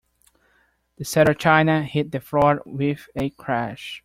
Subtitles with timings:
[0.97, 3.99] The set of china hit the floor with a crash.